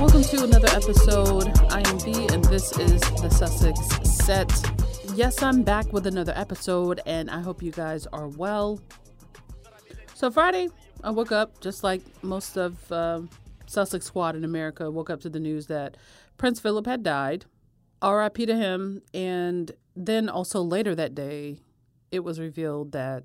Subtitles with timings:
[0.00, 1.56] Welcome to another episode.
[1.70, 4.50] I am V, and this is the Sussex Set.
[5.14, 8.80] Yes, I'm back with another episode, and I hope you guys are well.
[10.14, 10.68] So, Friday,
[11.04, 13.20] I woke up just like most of uh,
[13.66, 15.96] Sussex Squad in America, woke up to the news that
[16.36, 17.44] Prince Philip had died.
[18.02, 19.02] RIP to him.
[19.14, 21.58] And then also later that day,
[22.10, 23.24] it was revealed that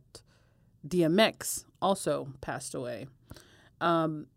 [0.87, 3.07] DMX also passed away.
[3.81, 4.27] Um,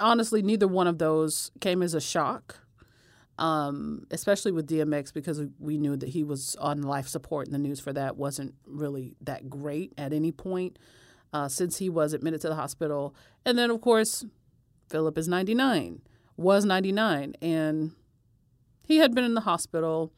[0.00, 2.56] honestly, neither one of those came as a shock,
[3.38, 7.58] um, especially with DMX because we knew that he was on life support, and the
[7.58, 10.78] news for that wasn't really that great at any point
[11.32, 13.14] uh, since he was admitted to the hospital.
[13.44, 14.24] And then, of course,
[14.88, 16.00] Philip is 99,
[16.36, 17.92] was 99, and
[18.86, 20.12] he had been in the hospital.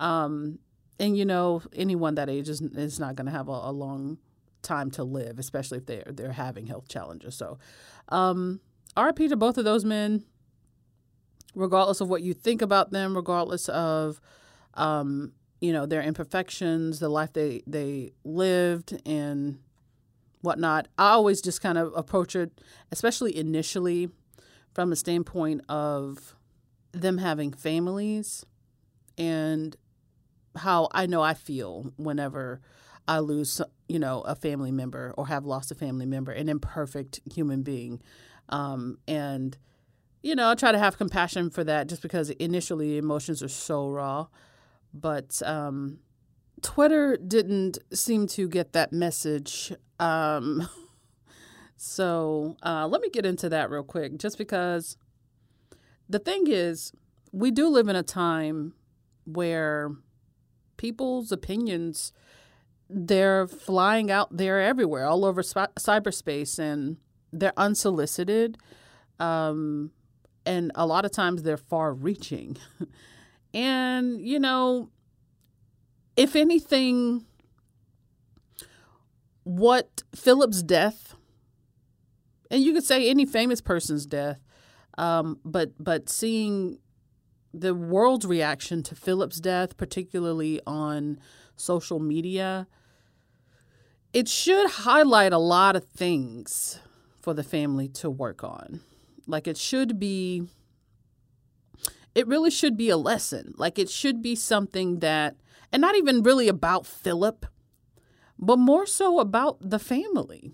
[0.00, 0.58] Um,
[0.98, 4.18] and you know, anyone that age is, is not going to have a, a, long
[4.62, 7.34] time to live, especially if they're they're having health challenges.
[7.34, 7.58] So,
[8.08, 8.60] um,
[8.96, 10.24] RIP to both of those men,
[11.54, 14.20] regardless of what you think about them, regardless of
[14.74, 19.58] um, you know their imperfections, the life they they lived, and
[20.42, 20.88] whatnot.
[20.98, 24.10] I always just kind of approach it, especially initially,
[24.74, 26.36] from a standpoint of
[26.92, 28.44] them having families
[29.16, 29.76] and
[30.56, 32.60] how I know I feel whenever
[33.08, 37.20] I lose, you know, a family member or have lost a family member, an imperfect
[37.32, 38.00] human being.
[38.48, 39.56] Um, and,
[40.22, 43.88] you know, I try to have compassion for that just because initially emotions are so
[43.88, 44.26] raw.
[44.94, 45.98] But um,
[46.60, 49.72] Twitter didn't seem to get that message.
[49.98, 50.68] Um,
[51.76, 54.96] so uh, let me get into that real quick, just because
[56.08, 56.92] the thing is,
[57.32, 58.74] we do live in a time
[59.24, 59.90] where
[60.82, 62.12] people's opinions
[62.90, 66.96] they're flying out there everywhere, all over sp- cyberspace, and
[67.32, 68.58] they're unsolicited.
[69.18, 69.92] Um,
[70.44, 72.56] and a lot of times they're far reaching.
[73.54, 74.90] and, you know,
[76.16, 77.24] if anything,
[79.44, 81.14] what Philip's death,
[82.50, 84.40] and you could say any famous person's death,
[84.98, 86.78] um, but but seeing
[87.54, 91.18] the world's reaction to Philip's death, particularly on
[91.56, 92.66] social media,
[94.12, 96.78] it should highlight a lot of things
[97.20, 98.80] for the family to work on.
[99.26, 100.48] Like it should be,
[102.14, 103.54] it really should be a lesson.
[103.56, 105.36] Like it should be something that,
[105.72, 107.46] and not even really about Philip,
[108.38, 110.52] but more so about the family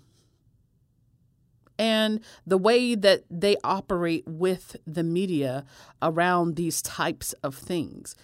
[1.79, 5.63] and the way that they operate with the media
[6.01, 8.15] around these types of things.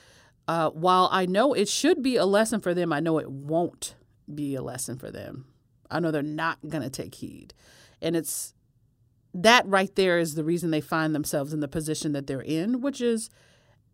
[0.48, 3.96] Uh, while I know it should be a lesson for them, I know it won't
[4.32, 5.46] be a lesson for them.
[5.90, 7.54] I know they're not going to take heed.
[8.02, 8.54] And it's
[9.34, 12.82] that right there is the reason they find themselves in the position that they're in,
[12.82, 13.30] which is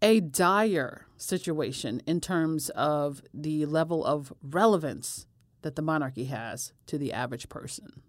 [0.02, 5.28] a dire situation in terms of the level of relevance
[5.62, 8.02] that the monarchy has to the average person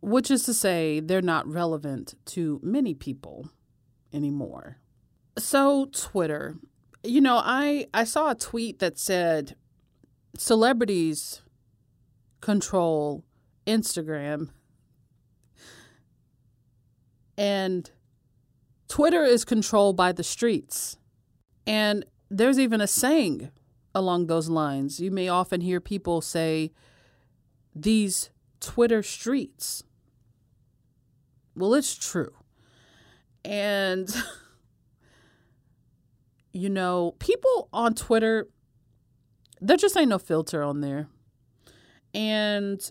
[0.00, 3.50] which is to say, they're not relevant to many people
[4.12, 4.78] anymore.
[5.38, 6.56] So, Twitter,
[7.02, 9.56] you know, I, I saw a tweet that said
[10.36, 11.42] celebrities
[12.40, 13.24] control
[13.66, 14.48] Instagram
[17.36, 17.90] and
[18.88, 20.96] Twitter is controlled by the streets.
[21.66, 23.50] And there's even a saying
[23.94, 25.00] along those lines.
[25.00, 26.72] You may often hear people say,
[27.74, 28.30] these
[28.62, 29.82] Twitter streets.
[31.54, 32.32] Well, it's true.
[33.44, 34.08] And,
[36.52, 38.48] you know, people on Twitter,
[39.60, 41.08] there just ain't no filter on there.
[42.14, 42.90] And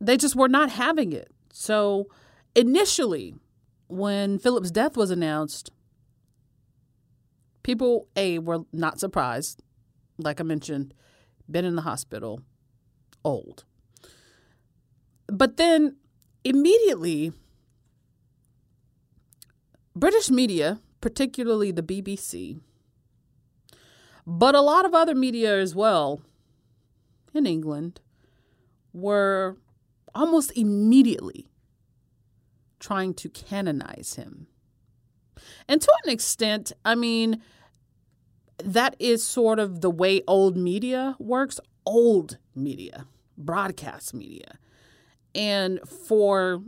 [0.00, 1.30] they just were not having it.
[1.52, 2.08] So
[2.54, 3.34] initially,
[3.88, 5.70] when Philip's death was announced,
[7.62, 9.62] people, A, were not surprised.
[10.18, 10.94] Like I mentioned,
[11.50, 12.40] been in the hospital,
[13.24, 13.64] old.
[15.32, 15.96] But then
[16.44, 17.32] immediately,
[19.96, 22.60] British media, particularly the BBC,
[24.26, 26.20] but a lot of other media as well
[27.32, 28.02] in England,
[28.92, 29.56] were
[30.14, 31.48] almost immediately
[32.78, 34.48] trying to canonize him.
[35.66, 37.40] And to an extent, I mean,
[38.62, 43.06] that is sort of the way old media works, old media,
[43.38, 44.58] broadcast media.
[45.34, 46.62] And for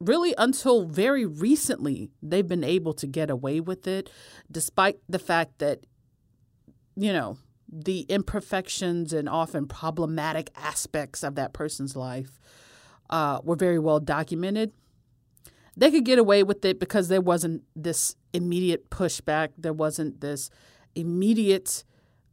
[0.00, 4.10] really until very recently, they've been able to get away with it,
[4.50, 5.80] despite the fact that,
[6.96, 7.38] you know,
[7.68, 12.40] the imperfections and often problematic aspects of that person's life
[13.10, 14.72] uh, were very well documented.
[15.76, 19.50] They could get away with it because there wasn't this immediate pushback.
[19.58, 20.48] There wasn't this
[20.94, 21.84] immediate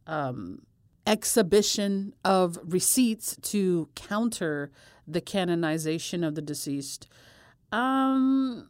[0.06, 0.62] um,
[1.06, 4.70] exhibition of receipts to counter
[5.06, 7.06] the canonization of the deceased.
[7.72, 8.68] Um,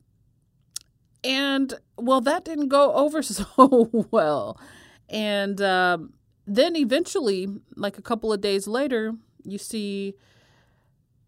[1.22, 4.60] and well, that didn't go over so well.
[5.08, 6.14] And um,
[6.46, 9.14] then eventually, like a couple of days later,
[9.44, 10.14] you see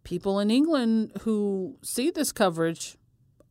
[0.05, 2.97] people in England who see this coverage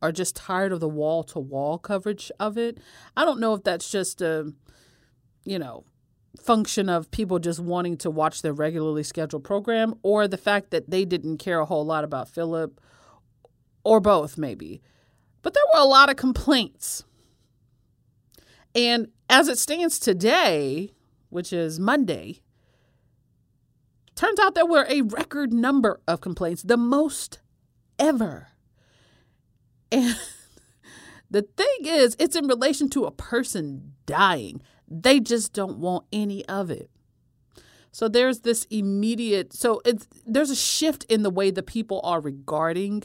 [0.02, 2.78] are just tired of the wall to wall coverage of it.
[3.16, 4.52] I don't know if that's just a,
[5.44, 5.84] you know,
[6.38, 10.90] function of people just wanting to watch their regularly scheduled program or the fact that
[10.90, 12.80] they didn't care a whole lot about Philip
[13.84, 14.82] or both, maybe.
[15.42, 17.04] But there were a lot of complaints.
[18.74, 20.90] And as it stands today,
[21.30, 22.40] which is Monday,
[24.14, 27.40] turns out there were a record number of complaints, the most
[27.98, 28.48] ever.
[29.92, 30.18] And
[31.30, 34.60] the thing is, it's in relation to a person dying.
[34.88, 36.90] They just don't want any of it.
[37.92, 42.20] So there's this immediate so it's there's a shift in the way the people are
[42.20, 43.04] regarding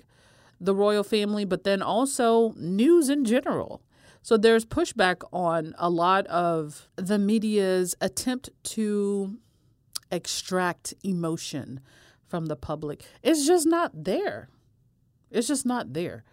[0.60, 3.82] the royal family, but then also news in general.
[4.22, 9.40] So there's pushback on a lot of the media's attempt to
[10.12, 11.80] extract emotion
[12.28, 13.04] from the public.
[13.24, 14.50] It's just not there.
[15.32, 16.24] It's just not there.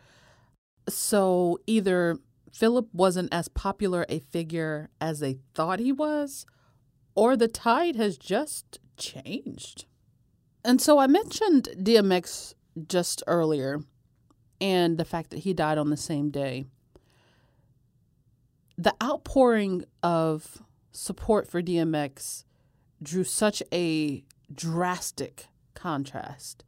[0.89, 2.19] So either
[2.53, 6.47] Philip wasn't as popular a figure as they thought he was,
[7.15, 9.85] or the tide has just changed.
[10.65, 12.55] And so I mentioned DMX
[12.87, 13.81] just earlier
[14.61, 16.65] and the fact that he died on the same day
[18.79, 20.63] the outpouring of
[20.93, 22.45] support for DMX
[23.03, 24.25] drew such a
[24.55, 26.65] drastic contrast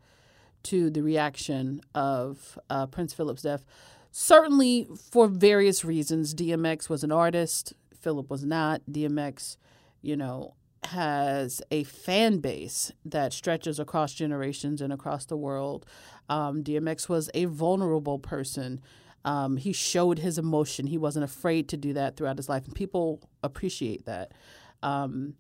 [0.65, 3.65] to the reaction of uh, Prince Philip's death.
[4.13, 8.83] Certainly, for various reasons, DMX was an artist, Philip was not.
[8.91, 9.57] DMX,
[10.03, 10.55] you know,
[10.85, 15.87] has a fan base that stretches across generations and across the world.
[16.29, 18.81] Um, DMX was a vulnerable person
[19.25, 20.87] um, he showed his emotion.
[20.87, 24.33] He wasn't afraid to do that throughout his life, and people appreciate that.
[24.83, 25.35] Um,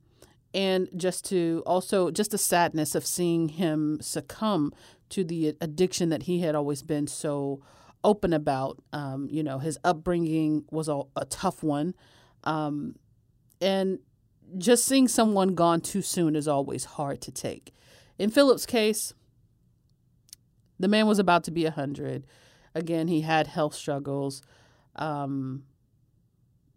[0.53, 4.73] and just to also just the sadness of seeing him succumb
[5.11, 7.63] to the addiction that he had always been so
[8.05, 8.79] open about.
[8.93, 11.94] Um, you know, his upbringing was a, a tough one,
[12.44, 12.97] um,
[13.61, 13.99] and
[14.58, 17.73] just seeing someone gone too soon is always hard to take.
[18.19, 19.14] In Philip's case,
[20.79, 22.26] the man was about to be a hundred
[22.75, 24.43] Again, he had health struggles.
[24.97, 25.64] Um,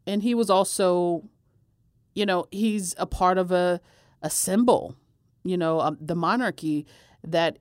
[0.07, 1.23] and he was also,
[2.15, 3.79] you know, he's a part of a,
[4.21, 4.95] a symbol,
[5.43, 6.85] you know, um, the monarchy
[7.23, 7.59] that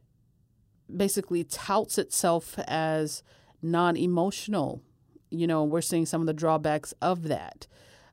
[0.95, 3.23] basically touts itself as
[3.63, 4.83] non emotional.
[5.31, 7.67] You know, we're seeing some of the drawbacks of that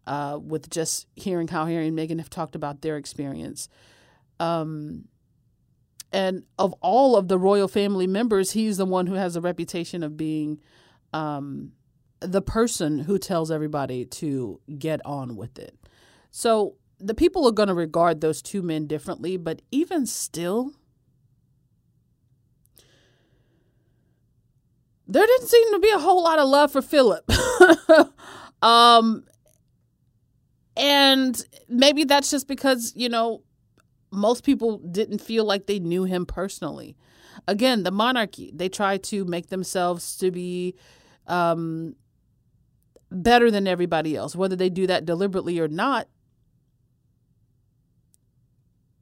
[0.07, 3.67] uh, with just hearing how Harry and Meghan have talked about their experience.
[4.39, 5.05] Um,
[6.11, 10.01] and of all of the royal family members, he's the one who has a reputation
[10.01, 10.59] of being
[11.13, 11.73] um,
[12.19, 15.75] the person who tells everybody to get on with it.
[16.31, 20.73] So the people are going to regard those two men differently, but even still,
[25.09, 27.28] there didn't seem to be a whole lot of love for Philip.
[28.61, 29.23] um,
[30.78, 33.42] and maybe that's just because, you know,
[34.11, 36.95] most people didn't feel like they knew him personally.
[37.47, 40.75] Again, the monarchy, they try to make themselves to be
[41.25, 41.95] um,
[43.11, 44.35] better than everybody else.
[44.35, 46.07] Whether they do that deliberately or not,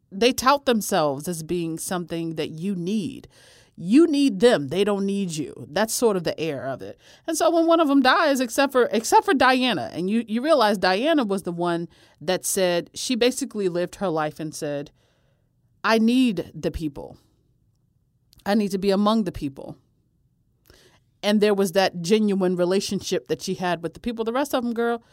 [0.09, 3.27] they tout themselves as being something that you need.
[3.79, 4.69] You need them.
[4.69, 5.67] They don't need you.
[5.69, 6.99] That's sort of the air of it.
[7.27, 10.41] And so when one of them dies, except for except for Diana, and you you
[10.41, 11.87] realize Diana was the one
[12.19, 14.89] that said she basically lived her life and said,
[15.83, 17.17] I need the people.
[18.47, 19.77] I need to be among the people.
[21.21, 24.25] And there was that genuine relationship that she had with the people.
[24.25, 25.03] The rest of them, girl,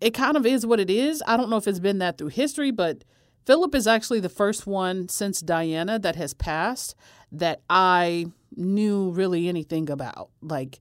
[0.00, 1.22] it kind of is what it is.
[1.26, 3.04] I don't know if it's been that through history, but
[3.44, 6.94] Philip is actually the first one since Diana that has passed
[7.32, 10.30] that I knew really anything about.
[10.40, 10.80] Like,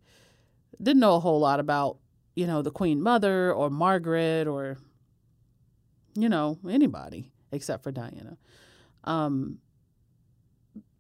[0.82, 1.98] didn't know a whole lot about,
[2.36, 4.78] you know, the Queen Mother or Margaret or,
[6.16, 8.38] you know, anybody except for Diana.
[9.04, 9.60] Um,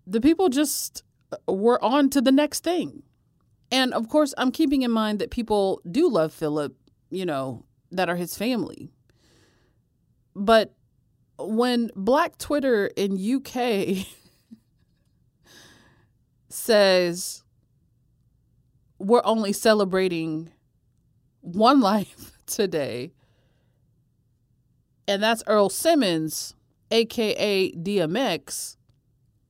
[0.07, 1.03] the people just
[1.47, 3.03] were on to the next thing.
[3.71, 6.75] And of course, I'm keeping in mind that people do love Philip,
[7.09, 8.89] you know, that are his family.
[10.35, 10.73] but
[11.47, 14.05] when Black Twitter in UK
[16.49, 17.43] says
[18.99, 20.51] we're only celebrating
[21.41, 23.11] one life today,
[25.07, 26.55] and that's Earl Simmons,
[26.91, 28.77] aka DMX,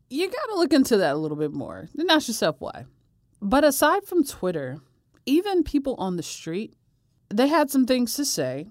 [0.09, 2.85] you got to look into that a little bit more and ask yourself why.
[3.41, 4.79] But aside from Twitter,
[5.25, 6.73] even people on the street,
[7.29, 8.67] they had some things to say.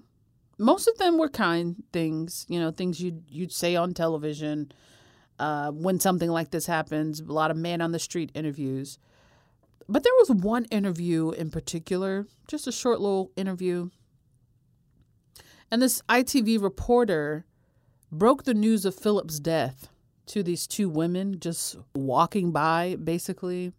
[0.61, 4.71] Most of them were kind things, you know, things you'd, you'd say on television
[5.39, 8.99] uh, when something like this happens, a lot of man on the street interviews.
[9.89, 13.89] But there was one interview in particular, just a short little interview.
[15.71, 17.45] And this ITV reporter
[18.11, 19.89] broke the news of Philip's death
[20.27, 23.73] to these two women just walking by, basically.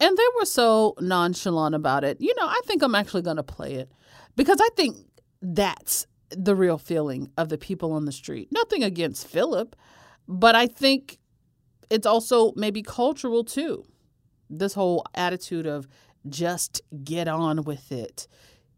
[0.00, 2.20] And they were so nonchalant about it.
[2.20, 3.92] You know, I think I'm actually going to play it
[4.34, 4.96] because I think
[5.42, 8.48] that's the real feeling of the people on the street.
[8.52, 9.74] Nothing against Philip,
[10.28, 11.18] but I think
[11.88, 13.84] it's also maybe cultural too.
[14.48, 15.88] This whole attitude of
[16.28, 18.28] just get on with it,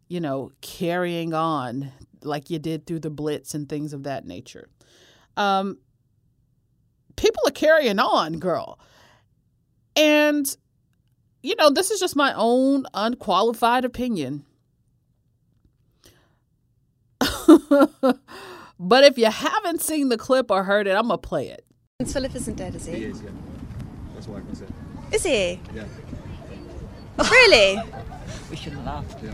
[0.08, 1.90] you know, carrying on
[2.22, 4.68] like you did through the Blitz and things of that nature.
[5.36, 5.78] Um,
[7.16, 8.78] people are carrying on, girl.
[9.96, 10.56] And
[11.42, 14.44] you know, this is just my own unqualified opinion.
[18.80, 21.64] but if you haven't seen the clip or heard it, I'm going to play it.
[22.06, 22.94] Philip isn't dead, is he?
[22.96, 23.30] He is, yeah.
[24.14, 24.72] That's why I said.
[25.12, 25.60] Is he?
[25.74, 25.84] Yeah.
[27.18, 27.80] Oh, really?
[28.50, 29.04] We shouldn't laugh.
[29.22, 29.30] Yeah.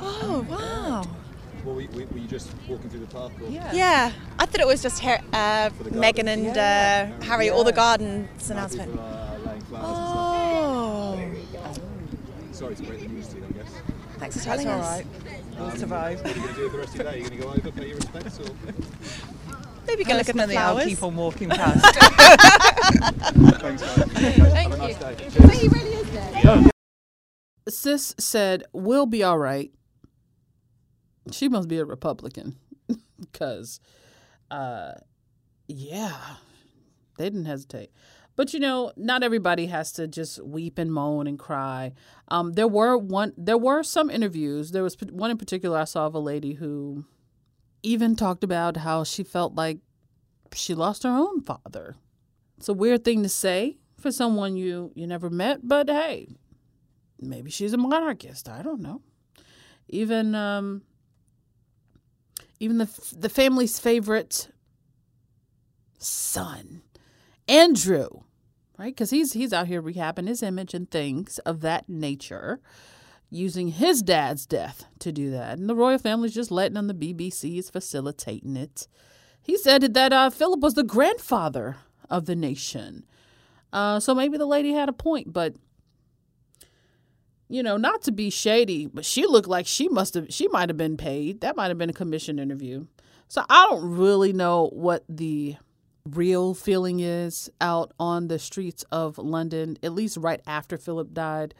[0.00, 1.04] Oh, wow.
[1.64, 3.32] Well, were, were were you just walking through the park?
[3.42, 3.48] Or?
[3.48, 3.72] Yeah.
[3.72, 7.12] Yeah, I thought it was just Har- uh, For Meghan and Yeah.
[7.20, 8.92] uh, Harry, all the gardens Now announcement.
[8.92, 11.20] People are laying Oh.
[12.52, 13.68] Sorry to break the news to you, I guess.
[14.18, 15.02] thanks for That's telling all us.
[15.02, 15.06] right.
[15.58, 16.22] We'll survive.
[16.22, 17.10] What are you going to do with the rest of your day?
[17.10, 18.40] Are you going to go over, pay your respects?
[18.40, 18.44] Or?
[19.86, 21.84] Maybe go look at the Personally, I'll keep on walking past.
[23.60, 24.12] Thanks, guys.
[24.52, 25.16] Have a nice day.
[26.42, 26.70] Cheers.
[27.68, 29.72] Sis said, We'll be all right.
[31.32, 32.56] She must be a Republican
[33.20, 33.80] because,
[34.50, 34.92] uh,
[35.66, 36.16] yeah,
[37.18, 37.90] they didn't hesitate.
[38.36, 41.92] But you know, not everybody has to just weep and moan and cry.
[42.28, 44.72] Um, there were one, there were some interviews.
[44.72, 47.06] There was one in particular I saw of a lady who
[47.82, 49.78] even talked about how she felt like
[50.54, 51.96] she lost her own father.
[52.58, 56.28] It's a weird thing to say for someone you you never met, but hey,
[57.20, 58.48] maybe she's a monarchist.
[58.48, 59.02] I don't know.
[59.88, 60.82] Even um,
[62.60, 64.48] even the the family's favorite
[65.98, 66.82] son,
[67.48, 68.22] Andrew,
[68.78, 68.94] right?
[68.94, 72.60] Because he's he's out here rehabbing his image and things of that nature,
[73.30, 76.86] using his dad's death to do that, and the royal family's just letting him.
[76.86, 78.88] The BBC is facilitating it.
[79.42, 81.76] He said that uh, Philip was the grandfather
[82.10, 83.04] of the nation.
[83.72, 85.54] Uh, so maybe the lady had a point, but
[87.48, 90.68] you know, not to be shady, but she looked like she must have, she might
[90.68, 91.40] have been paid.
[91.40, 92.86] That might have been a commission interview.
[93.28, 95.56] So I don't really know what the
[96.06, 101.54] real feeling is out on the streets of London, at least right after Philip died.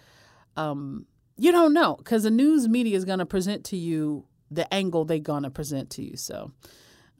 [0.56, 4.72] Um, you don't know because the news media is going to present to you the
[4.72, 6.16] angle they're going to present to you.
[6.16, 6.52] So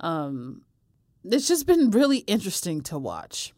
[0.00, 0.62] um,
[1.25, 3.52] it's just been really interesting to watch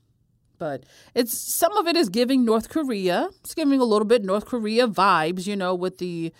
[0.59, 0.85] but
[1.15, 3.29] it's some of it is giving North Korea.
[3.41, 6.33] It's giving a little bit North Korea vibes, you know, with the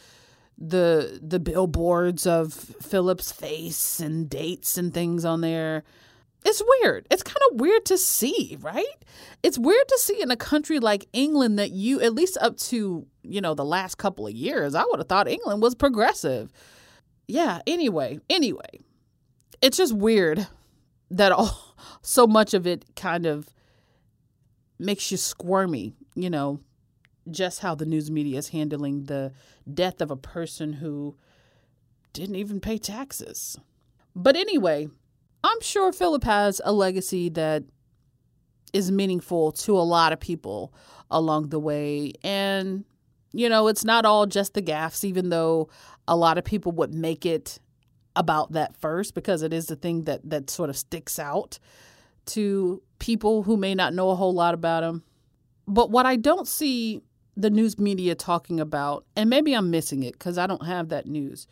[0.59, 5.85] the the billboards of Philip's face and dates and things on there.
[6.45, 7.07] It's weird.
[7.11, 8.85] It's kind of weird to see, right?
[9.43, 13.07] It's weird to see in a country like England that you at least up to,
[13.23, 16.53] you know, the last couple of years, I would have thought England was progressive.
[17.27, 18.81] Yeah, anyway, anyway.
[19.61, 20.47] It's just weird
[21.11, 23.49] that all so much of it kind of
[24.79, 26.61] makes you squirmy, you know,
[27.31, 29.33] just how the news media is handling the
[29.73, 31.17] death of a person who
[32.13, 33.59] didn't even pay taxes.
[34.15, 34.89] But anyway,
[35.45, 37.65] I'm sure Philip has a legacy that
[38.73, 40.75] is meaningful to a lot of people
[41.11, 42.13] along the way.
[42.23, 42.85] And,
[43.33, 45.69] you know, it's not all just the gaffes, even though
[46.07, 47.59] a lot of people would make it
[48.17, 51.59] about that first because it is the thing that, that sort of sticks out
[52.27, 55.03] to people who may not know a whole lot about him.
[55.67, 57.01] But what I don't see
[57.37, 61.07] the news media talking about, and maybe I'm missing it because I don't have that
[61.07, 61.47] news,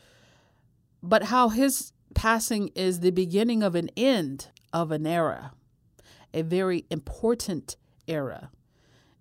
[1.03, 5.53] but how his passing is the beginning of an end of an era,
[6.35, 7.77] a very important
[8.09, 8.51] era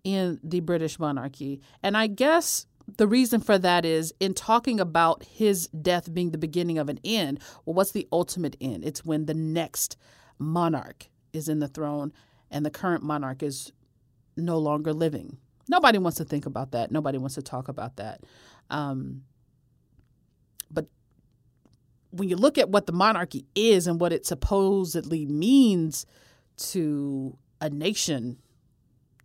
[0.03, 1.61] in the British monarchy.
[1.83, 2.65] And I guess
[2.97, 6.99] the reason for that is in talking about his death being the beginning of an
[7.03, 8.85] end, well, what's the ultimate end?
[8.85, 9.97] It's when the next
[10.39, 12.13] monarch is in the throne
[12.49, 13.73] and the current monarch is
[14.37, 15.37] no longer living.
[15.67, 16.91] Nobody wants to think about that.
[16.91, 18.21] Nobody wants to talk about that.
[18.69, 19.23] Um,
[20.71, 20.87] but
[22.17, 26.05] when you look at what the monarchy is and what it supposedly means
[26.57, 28.37] to a nation,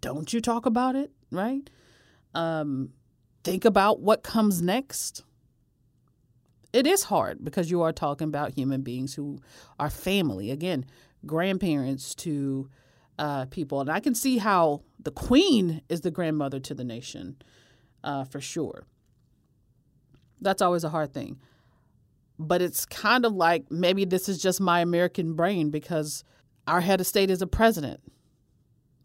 [0.01, 1.69] don't you talk about it, right?
[2.35, 2.91] Um,
[3.45, 5.23] think about what comes next.
[6.73, 9.41] It is hard because you are talking about human beings who
[9.79, 10.51] are family.
[10.51, 10.85] Again,
[11.27, 12.69] grandparents to
[13.19, 13.81] uh, people.
[13.81, 17.37] And I can see how the queen is the grandmother to the nation
[18.03, 18.85] uh, for sure.
[20.41, 21.39] That's always a hard thing.
[22.43, 26.25] But it's kind of like maybe this is just my American brain because
[26.67, 28.01] our head of state is a president.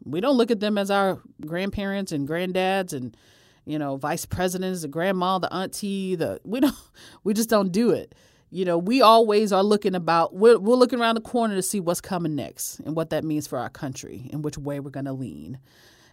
[0.05, 3.17] We don't look at them as our grandparents and granddads and
[3.65, 6.15] you know vice presidents, the grandma, the auntie.
[6.15, 6.75] The we don't
[7.25, 8.15] we just don't do it.
[8.51, 11.81] You know, we always are looking about we're, we're looking around the corner to see
[11.81, 15.07] what's coming next and what that means for our country and which way we're going
[15.07, 15.59] to lean.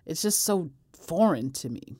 [0.07, 1.99] It's just so foreign to me.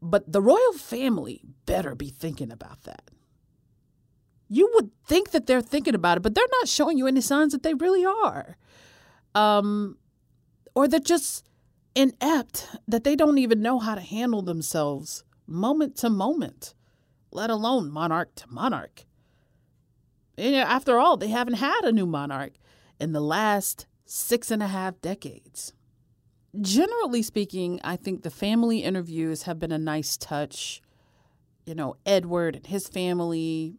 [0.00, 3.10] But the royal family better be thinking about that.
[4.48, 7.52] You would think that they're thinking about it, but they're not showing you any signs
[7.52, 8.56] that they really are.
[9.34, 9.98] Um,
[10.74, 11.48] or they're just
[11.94, 16.74] inept, that they don't even know how to handle themselves moment to moment,
[17.30, 19.04] let alone monarch to monarch.
[20.38, 22.52] And after all, they haven't had a new monarch
[23.00, 25.72] in the last six and a half decades.
[26.60, 30.82] Generally speaking, I think the family interviews have been a nice touch.
[31.64, 33.76] You know, Edward and his family,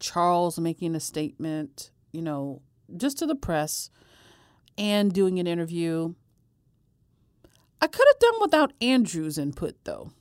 [0.00, 2.62] Charles making a statement, you know,
[2.96, 3.90] just to the press
[4.76, 6.14] and doing an interview.
[7.80, 10.12] I could have done without Andrew's input, though.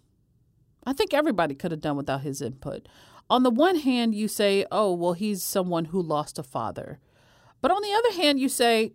[0.86, 2.88] I think everybody could have done without his input.
[3.30, 7.00] On the one hand, you say, oh, well, he's someone who lost a father.
[7.62, 8.94] But on the other hand, you say,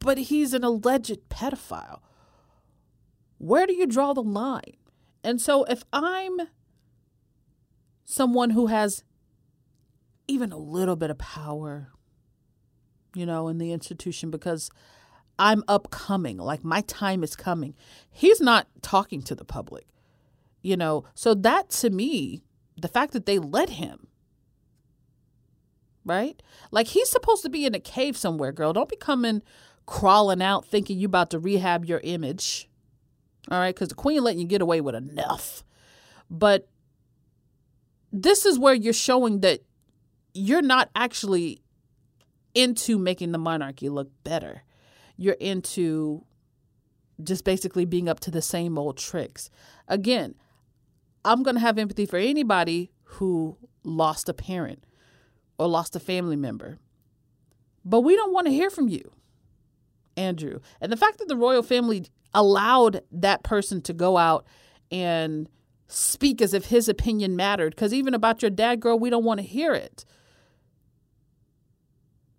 [0.00, 2.00] but he's an alleged pedophile.
[3.38, 4.76] Where do you draw the line?
[5.24, 6.40] And so if I'm
[8.04, 9.04] someone who has
[10.28, 11.88] even a little bit of power,
[13.14, 14.70] you know, in the institution because
[15.38, 17.74] I'm upcoming, like my time is coming.
[18.10, 19.86] He's not talking to the public,
[20.62, 21.04] you know.
[21.14, 22.42] So that to me,
[22.76, 24.08] the fact that they let him,
[26.04, 26.40] right?
[26.70, 28.72] Like he's supposed to be in a cave somewhere, girl.
[28.72, 29.42] Don't be coming
[29.88, 32.68] crawling out thinking you about to rehab your image.
[33.50, 35.64] All right, because the queen letting you get away with enough.
[36.30, 36.68] But
[38.12, 39.62] this is where you're showing that
[40.38, 41.60] you're not actually
[42.54, 44.62] into making the monarchy look better.
[45.16, 46.24] You're into
[47.22, 49.50] just basically being up to the same old tricks.
[49.88, 50.36] Again,
[51.24, 54.84] I'm going to have empathy for anybody who lost a parent
[55.58, 56.78] or lost a family member.
[57.84, 59.10] But we don't want to hear from you,
[60.16, 60.60] Andrew.
[60.80, 64.46] And the fact that the royal family allowed that person to go out
[64.90, 65.48] and
[65.88, 69.40] speak as if his opinion mattered, because even about your dad, girl, we don't want
[69.40, 70.04] to hear it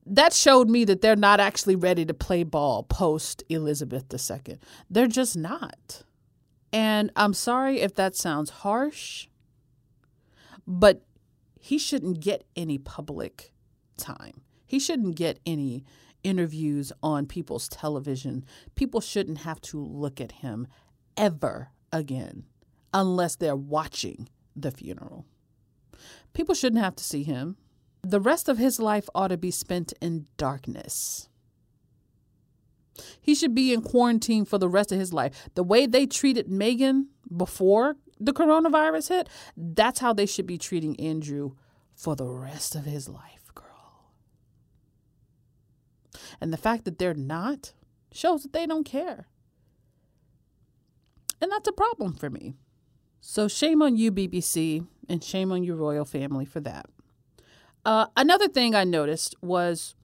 [0.10, 4.58] that showed me that they're not actually ready to play ball post Elizabeth II.
[4.90, 6.04] They're just not.
[6.72, 9.28] And I'm sorry if that sounds harsh,
[10.68, 11.02] but
[11.60, 13.54] he shouldn't get any public
[13.98, 14.42] time.
[14.66, 15.84] He shouldn't get any
[16.24, 18.46] interviews on people's television.
[18.76, 20.68] People shouldn't have to look at him
[21.18, 22.46] ever again
[22.94, 25.26] unless they're watching the funeral.
[26.34, 27.58] People shouldn't have to see him
[28.04, 31.30] the rest of his life ought to be spent in darkness.
[33.22, 35.50] He should be in quarantine for the rest of his life.
[35.56, 41.00] The way they treated Meghan before the coronavirus hit, that's how they should be treating
[41.00, 41.52] Andrew
[41.96, 44.12] for the rest of his life, girl.
[46.42, 47.74] And the fact that they're not
[48.12, 49.28] shows that they don't care.
[51.42, 52.56] And that's a problem for me.
[53.22, 56.86] So shame on you, BBC, and shame on your royal family for that.
[57.86, 59.96] Uh, another thing I noticed was,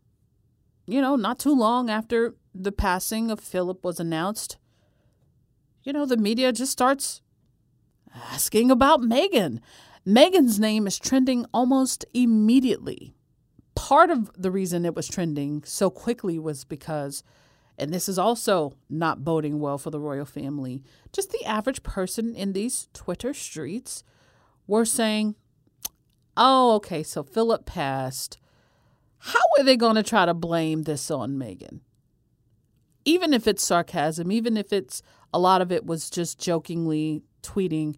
[0.87, 4.57] you know, not too long after the passing of Philip was announced,
[5.83, 7.21] you know, the media just starts
[8.15, 9.59] asking about Meghan.
[10.07, 13.13] Meghan's name is trending almost immediately.
[13.75, 17.23] Part of the reason it was trending so quickly was because,
[17.77, 22.33] and this is also not boding well for the royal family, just the average person
[22.33, 24.03] in these Twitter streets
[24.65, 25.35] were saying,
[26.37, 28.37] oh, okay, so Philip passed.
[29.19, 31.79] How are they going to try to blame this on Meghan?
[33.05, 35.01] Even if it's sarcasm, even if it's
[35.33, 37.95] a lot of it was just jokingly tweeting,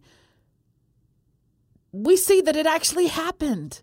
[1.92, 3.82] we see that it actually happened,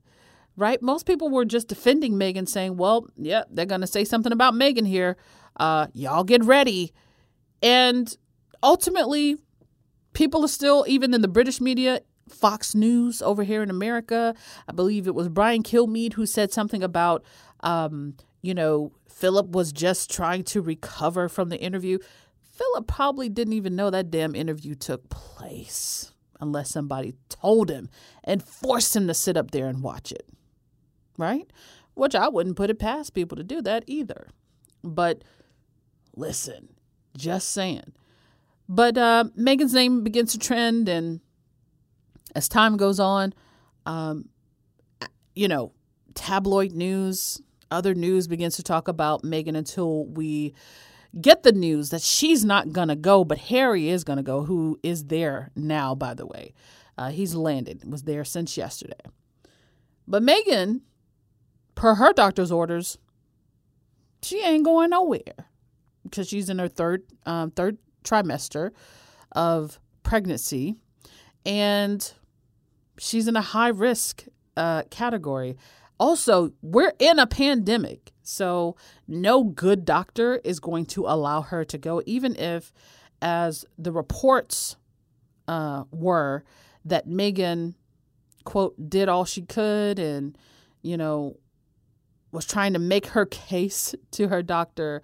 [0.56, 0.82] right?
[0.82, 4.54] Most people were just defending Meghan, saying, well, yeah, they're going to say something about
[4.54, 5.18] Meghan here.
[5.58, 6.94] Uh, y'all get ready.
[7.62, 8.15] And
[8.62, 9.38] ultimately,
[10.13, 14.36] people are still, even in the British media, Fox News over here in America,
[14.68, 17.24] I believe it was Brian Kilmeade who said something about,
[17.62, 22.00] um, you know, Philip was just trying to recover from the interview.
[22.42, 27.90] Philip probably didn't even know that damn interview took place unless somebody told him
[28.24, 30.28] and forced him to sit up there and watch it.
[31.18, 31.50] Right?
[31.94, 34.28] Which I wouldn't put it past people to do that either.
[34.84, 35.24] But
[36.16, 36.70] listen,
[37.16, 37.94] just saying.
[38.68, 41.22] But uh, Meghan's name begins to trend, and
[42.34, 43.34] as time goes on,
[43.86, 44.30] um,
[45.36, 45.74] you know,
[46.14, 50.54] tabloid news, other news begins to talk about Meghan until we
[51.20, 54.44] get the news that she's not going to go, but Harry is going to go,
[54.44, 56.54] who is there now, by the way.
[56.98, 58.94] Uh, he's landed, was there since yesterday.
[60.08, 60.82] But Meghan,
[61.76, 62.98] per her doctor's orders,
[64.22, 65.50] she ain't going nowhere
[66.04, 68.72] because she's in her third um, third trimester
[69.32, 70.78] of pregnancy,
[71.46, 72.14] and
[72.98, 74.26] she's in a high risk
[74.58, 75.58] uh, category.
[76.00, 78.12] Also, we're in a pandemic.
[78.24, 78.76] So,
[79.08, 82.74] no good doctor is going to allow her to go, even if,
[83.22, 84.78] as the reports
[85.48, 86.44] uh, were,
[86.84, 87.76] that Meghan,
[88.44, 90.38] quote, did all she could and,
[90.82, 91.38] you know,
[92.32, 95.02] was trying to make her case to her doctor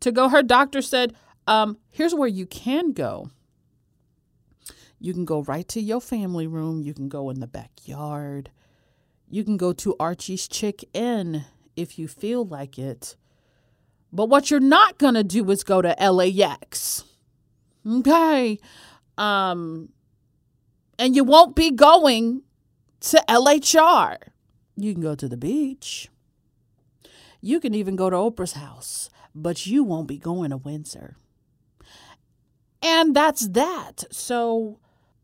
[0.00, 0.28] to go.
[0.28, 1.14] Her doctor said,
[1.46, 3.30] um, here's where you can go.
[5.02, 6.80] You can go right to your family room.
[6.80, 8.52] You can go in the backyard.
[9.28, 13.16] You can go to Archie's Chick Inn if you feel like it.
[14.12, 17.02] But what you're not going to do is go to LAX.
[17.84, 18.60] Okay.
[19.18, 19.88] Um
[21.00, 22.42] and you won't be going
[23.00, 24.18] to LHR.
[24.76, 26.10] You can go to the beach.
[27.40, 31.16] You can even go to Oprah's house, but you won't be going to Windsor.
[32.80, 34.04] And that's that.
[34.12, 34.78] So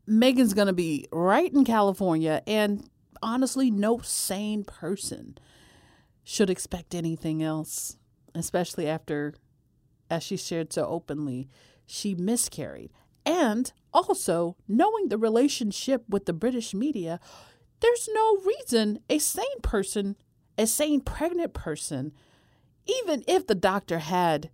[0.09, 2.89] Meghan's going to be right in California and
[3.21, 5.37] honestly no sane person
[6.23, 7.97] should expect anything else,
[8.35, 9.33] especially after,
[10.09, 11.49] as she shared so openly,
[11.85, 12.91] she miscarried.
[13.25, 17.19] And also, knowing the relationship with the British media,
[17.79, 20.15] there's no reason a sane person,
[20.57, 22.13] a sane pregnant person,
[22.85, 24.49] even if the doctor had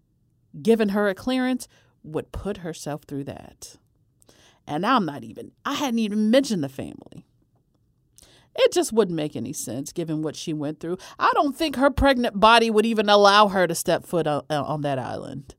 [0.61, 1.67] given her a clearance,
[2.03, 3.77] would put herself through that.
[4.67, 7.25] And I'm not even, I hadn't even mentioned the family.
[8.56, 10.97] It just wouldn't make any sense given what she went through.
[11.19, 14.63] I don't think her pregnant body would even allow her to step foot on, uh,
[14.63, 15.56] on that island,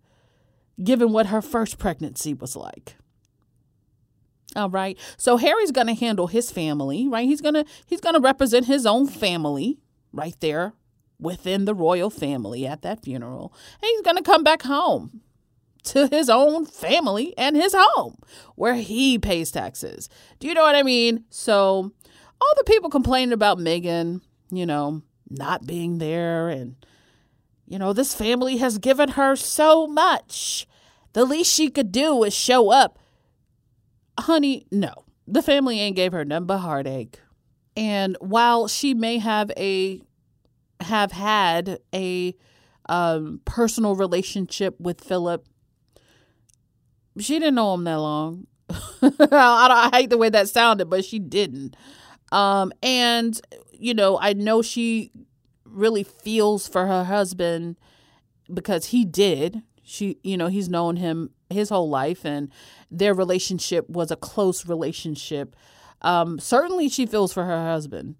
[0.82, 2.96] given what her first pregnancy was like.
[4.54, 4.98] All right.
[5.18, 7.26] So Harry's going to handle his family, right?
[7.26, 9.78] He's going to he's going to represent his own family
[10.12, 10.72] right there
[11.20, 13.52] within the royal family at that funeral.
[13.82, 15.20] And he's going to come back home
[15.86, 18.18] to his own family and his home
[18.54, 20.08] where he pays taxes.
[20.38, 21.24] Do you know what I mean?
[21.30, 21.92] So
[22.40, 24.20] all the people complaining about Meghan,
[24.50, 26.76] you know, not being there and
[27.68, 30.66] you know, this family has given her so much.
[31.14, 32.98] The least she could do is show up.
[34.18, 34.92] Honey, no.
[35.26, 37.18] The family ain't gave her nothing but heartache.
[37.76, 40.00] And while she may have a
[40.80, 42.34] have had a
[42.88, 45.46] um, personal relationship with Philip,
[47.18, 48.46] she didn't know him that long.
[48.70, 51.76] I, I hate the way that sounded, but she didn't.
[52.32, 53.40] Um, and,
[53.72, 55.12] you know, I know she
[55.64, 57.76] really feels for her husband
[58.52, 59.62] because he did.
[59.82, 62.50] She, you know, he's known him his whole life and
[62.90, 65.54] their relationship was a close relationship.
[66.02, 68.16] Um, certainly she feels for her husband.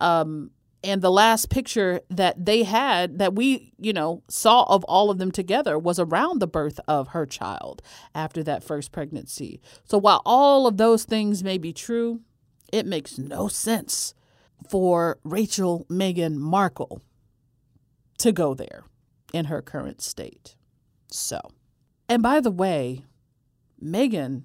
[0.00, 0.50] Um,
[0.86, 5.18] and the last picture that they had that we you know saw of all of
[5.18, 7.82] them together was around the birth of her child
[8.14, 12.20] after that first pregnancy so while all of those things may be true
[12.72, 14.14] it makes no sense
[14.68, 17.02] for Rachel Meghan Markle
[18.18, 18.84] to go there
[19.32, 20.56] in her current state.
[21.08, 21.40] So,
[22.08, 23.04] and by the way,
[23.82, 24.44] Meghan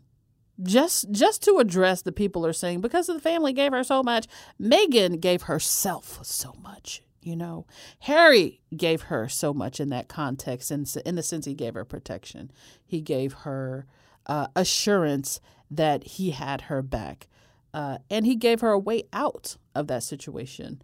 [0.63, 4.27] just just to address the people are saying because the family gave her so much,
[4.59, 7.01] Meghan gave herself so much.
[7.21, 7.67] You know,
[7.99, 11.85] Harry gave her so much in that context, and in, the sense he gave her
[11.85, 12.51] protection,
[12.83, 13.85] he gave her
[14.25, 17.27] uh, assurance that he had her back.
[17.73, 20.81] Uh, and he gave her a way out of that situation.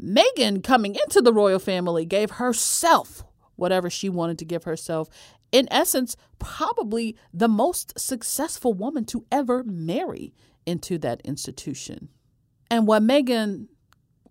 [0.00, 3.24] Meghan coming into the royal family, gave herself
[3.56, 5.08] whatever she wanted to give herself.
[5.52, 12.08] In essence, probably the most successful woman to ever marry into that institution.
[12.70, 13.68] And what Meghan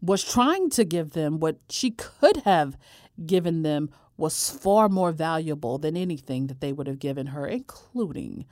[0.01, 2.77] was trying to give them, what she could have
[3.25, 8.45] given them, was far more valuable than anything that they would have given her, including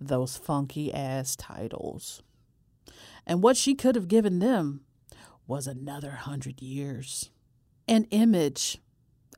[0.00, 2.22] those funky ass titles.
[3.26, 4.82] And what she could have given them
[5.46, 7.30] was another hundred years.
[7.88, 8.78] An image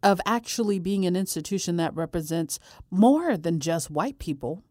[0.02, 2.58] of actually being an institution that represents
[2.90, 4.62] more than just white people,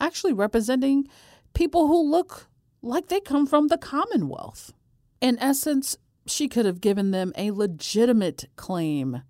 [0.00, 1.06] actually representing
[1.54, 2.48] people who look
[2.82, 4.72] like they come from the Commonwealth.
[5.20, 9.22] In essence, she could have given them a legitimate claim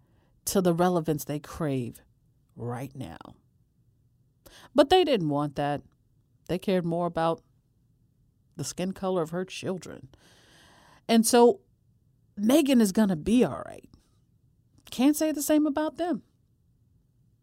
[0.44, 2.00] to the relevance they crave
[2.56, 3.18] right now.
[4.74, 5.82] But they didn't want that.
[6.48, 7.42] They cared more about
[8.56, 10.08] the skin color of her children.
[11.08, 11.60] And so
[12.38, 13.88] Meghan is going to be all right.
[14.90, 16.22] Can't say the same about them.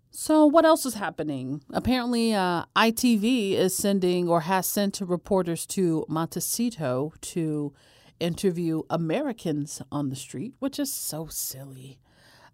[0.09, 1.61] So, what else is happening?
[1.71, 7.73] Apparently, uh, ITV is sending or has sent reporters to Montecito to
[8.19, 11.99] interview Americans on the street, which is so silly.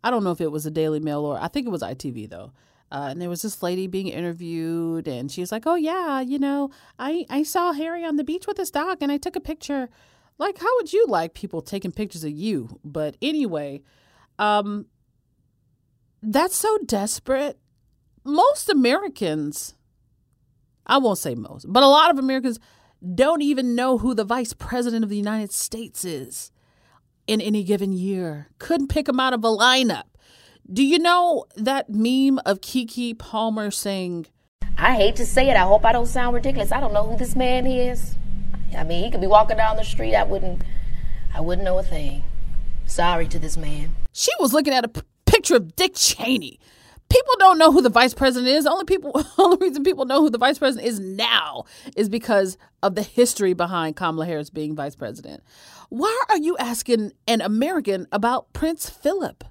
[0.03, 2.29] I don't know if it was a Daily Mail or I think it was ITV
[2.29, 2.51] though.
[2.91, 6.37] Uh, and there was this lady being interviewed, and she was like, "Oh yeah, you
[6.37, 9.39] know, I I saw Harry on the beach with his dog, and I took a
[9.39, 9.89] picture.
[10.37, 12.79] Like, how would you like people taking pictures of you?
[12.83, 13.81] But anyway,
[14.39, 14.87] um,
[16.21, 17.57] that's so desperate.
[18.23, 19.75] Most Americans,
[20.85, 22.59] I won't say most, but a lot of Americans
[23.15, 26.51] don't even know who the vice president of the United States is
[27.27, 28.47] in any given year.
[28.59, 30.03] Couldn't pick him out of a lineup.
[30.71, 34.27] Do you know that meme of Keke Palmer saying,
[34.77, 35.57] I hate to say it.
[35.57, 36.71] I hope I don't sound ridiculous.
[36.71, 38.15] I don't know who this man is.
[38.75, 40.15] I mean, he could be walking down the street.
[40.15, 40.61] I wouldn't,
[41.33, 42.23] I wouldn't know a thing.
[42.85, 43.95] Sorry to this man.
[44.11, 46.59] She was looking at a p- picture of Dick Cheney.
[47.09, 48.65] People don't know who the vice president is.
[48.65, 51.65] Only people, only reason people know who the vice president is now
[51.95, 55.43] is because of the history behind Kamala Harris being vice president.
[55.89, 59.43] Why are you asking an American about Prince Philip?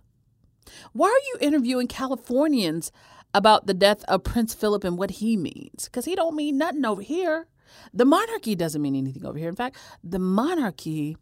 [0.92, 2.90] Why are you interviewing Californians
[3.34, 5.84] about the death of Prince Philip and what he means?
[5.84, 7.46] Because he don't mean nothing over here.
[7.94, 9.48] The monarchy doesn't mean anything over here.
[9.48, 11.16] In fact, the monarchy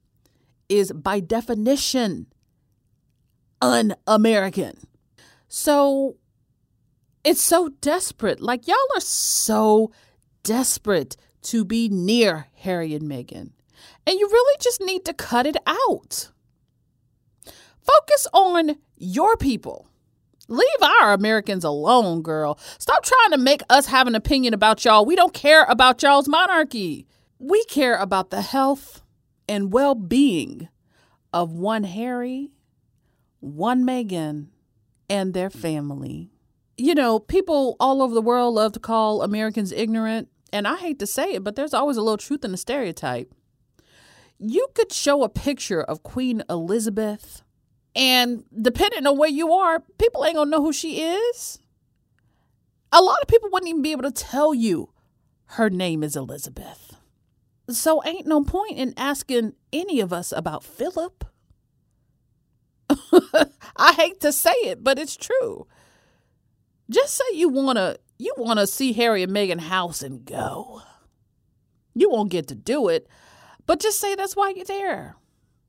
[0.70, 2.28] is by definition
[3.61, 4.78] un-American.
[5.48, 6.16] So
[7.24, 8.40] it's so desperate.
[8.40, 9.92] Like y'all are so
[10.42, 13.50] desperate to be near Harry and Meghan.
[14.06, 16.30] And you really just need to cut it out.
[17.83, 19.88] Focus on your people.
[20.48, 22.59] Leave our Americans alone, girl.
[22.78, 25.04] Stop trying to make us have an opinion about y'all.
[25.06, 27.06] We don't care about y'all's monarchy.
[27.38, 28.99] We care about the health
[29.50, 30.68] and well being
[31.32, 32.52] of one Harry,
[33.40, 34.46] one Meghan,
[35.08, 36.30] and their family.
[36.78, 40.28] You know, people all over the world love to call Americans ignorant.
[40.52, 43.34] And I hate to say it, but there's always a little truth in the stereotype.
[44.38, 47.42] You could show a picture of Queen Elizabeth
[47.96, 51.58] and depending on where you are, people ain't gonna know who she is.
[52.92, 54.90] A lot of people wouldn't even be able to tell you
[55.46, 56.89] her name is Elizabeth.
[57.72, 61.24] So ain't no point in asking any of us about Philip.
[63.76, 65.66] I hate to say it, but it's true.
[66.90, 70.83] Just say you wanna you wanna see Harry and Meghan house and go.
[71.94, 73.06] You won't get to do it,
[73.66, 75.16] but just say that's why you're there.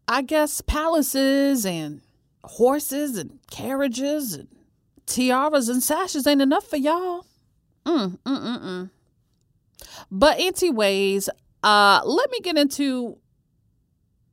[0.08, 2.02] I guess palaces and
[2.44, 4.48] horses and carriages and
[5.06, 7.26] tiaras and sashes ain't enough for y'all.
[7.86, 8.90] Mm, mm, mm, mm.
[10.12, 11.30] But anyways,
[11.64, 13.18] uh, let me get into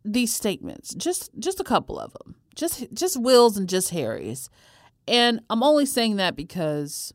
[0.04, 0.94] these statements.
[0.94, 2.36] Just just a couple of them.
[2.54, 4.50] Just just Will's and just Harry's.
[5.06, 7.14] And I'm only saying that because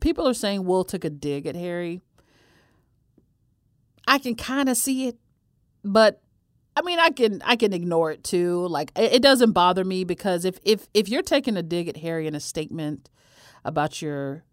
[0.00, 2.00] people are saying Will took a dig at Harry.
[4.06, 5.18] I can kind of see it,
[5.84, 6.22] but
[6.76, 8.66] I mean, I can I can ignore it too.
[8.68, 12.26] Like it, doesn't bother me because if if if you're taking a dig at Harry
[12.26, 13.10] in a statement
[13.64, 14.44] about your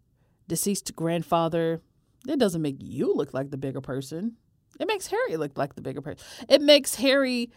[0.47, 1.81] deceased grandfather,
[2.27, 4.37] it doesn't make you look like the bigger person.
[4.79, 6.25] It makes Harry look like the bigger person.
[6.49, 7.51] It makes Harry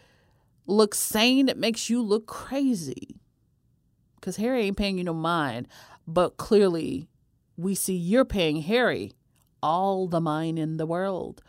[0.67, 1.49] look sane.
[1.49, 3.21] It makes you look crazy.
[4.17, 5.69] Because Harry ain't paying you no mind.
[6.07, 7.09] But clearly,
[7.57, 9.13] we see you're paying Harry
[9.63, 11.43] all the mind in the world.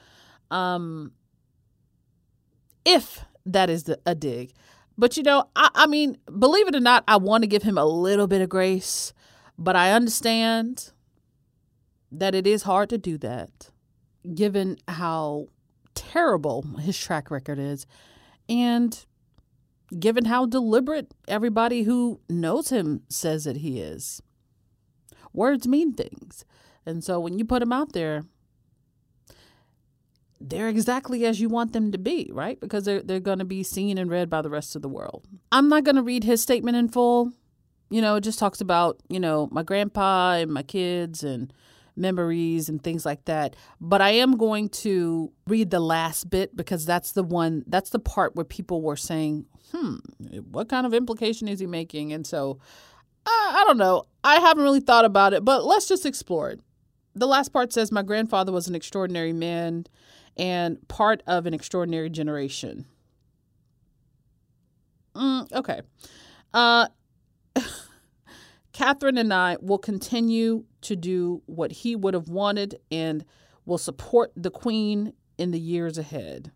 [0.49, 1.11] Um,
[2.83, 4.53] if that is the, a dig.
[4.97, 7.77] But you know, I, I mean, believe it or not, I want to give him
[7.77, 9.13] a little bit of grace,
[9.57, 10.91] but I understand
[12.11, 13.69] that it is hard to do that
[14.33, 15.47] given how
[15.99, 17.85] terrible his track record is.
[18.47, 19.05] And
[19.97, 24.21] given how deliberate everybody who knows him says that he is.
[25.33, 26.45] Words mean things.
[26.85, 28.23] And so when you put them out there,
[30.41, 32.59] they're exactly as you want them to be, right?
[32.59, 35.27] Because they're they're going to be seen and read by the rest of the world.
[35.51, 37.33] I'm not going to read his statement in full.
[37.89, 41.51] You know, it just talks about, you know, my grandpa and my kids and
[41.99, 43.55] memories and things like that.
[43.79, 47.99] But I am going to read the last bit because that's the one that's the
[47.99, 49.97] part where people were saying, "Hmm,
[50.51, 52.59] what kind of implication is he making?" And so
[53.25, 54.05] I, I don't know.
[54.23, 56.61] I haven't really thought about it, but let's just explore it.
[57.15, 59.85] The last part says my grandfather was an extraordinary man
[60.37, 62.85] and part of an extraordinary generation.
[65.15, 65.81] Mm, okay.
[66.53, 66.87] Uh,
[68.79, 73.25] Catherine and I will continue to do what he would have wanted and
[73.65, 76.53] will support the Queen in the years ahead.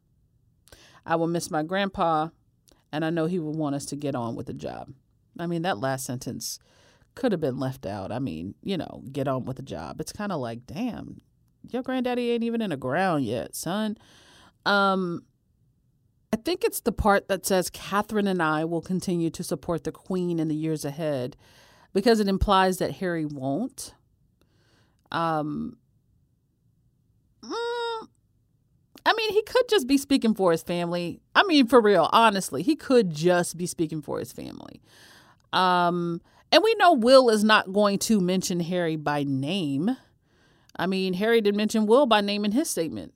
[1.05, 2.29] I will miss my grandpa,
[2.93, 4.93] and I know he will want us to get on with the job.
[5.38, 6.59] I mean, that last sentence
[7.13, 8.09] could have been left out.
[8.09, 9.99] I mean, you know, get on with the job.
[9.99, 11.19] It's kind of like, damn,
[11.71, 13.97] your granddaddy ain't even in the ground yet, son.
[14.65, 15.25] Um,
[16.31, 19.91] I think it's the part that says Catherine and I will continue to support the
[19.91, 21.36] Queen in the years ahead
[21.93, 23.93] because it implies that Harry won't.
[25.12, 25.77] Um,
[27.43, 28.08] mm,
[29.06, 31.21] I mean, he could just be speaking for his family.
[31.36, 34.82] I mean, for real, honestly, he could just be speaking for his family.
[35.51, 39.95] Um, and we know Will is not going to mention Harry by name.
[40.75, 43.13] I mean, Harry did mention Will by name in his statement.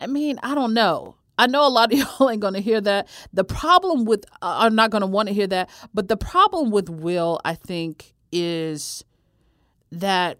[0.00, 1.16] I mean, I don't know.
[1.38, 3.08] I know a lot of y'all ain't going to hear that.
[3.32, 5.70] The problem with, uh, are not going to want to hear that.
[5.94, 9.04] But the problem with Will, I think, is
[9.90, 10.38] that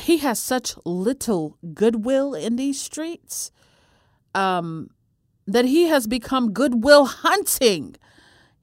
[0.00, 3.50] he has such little goodwill in these streets
[4.34, 4.90] um,
[5.46, 7.96] that he has become goodwill hunting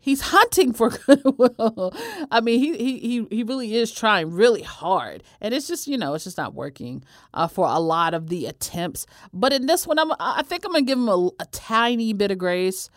[0.05, 1.91] he's hunting for goodwill.
[2.29, 5.97] I mean, he, he he he really is trying really hard, and it's just you
[5.97, 9.07] know it's just not working uh, for a lot of the attempts.
[9.33, 12.29] But in this one, I'm I think I'm gonna give him a, a tiny bit
[12.29, 12.89] of grace,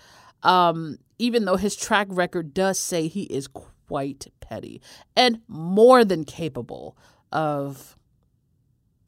[0.42, 4.82] um, even though his track record does say he is quite petty
[5.16, 6.96] and more than capable
[7.32, 7.96] of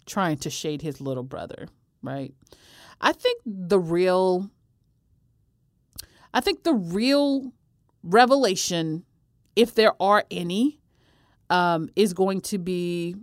[0.07, 1.69] trying to shade his little brother.
[2.03, 2.33] Right?
[3.01, 4.51] I think the real.
[6.33, 7.53] I think the real
[8.03, 9.05] revelation,
[9.57, 10.81] if there are any,
[11.51, 13.17] um, is going to be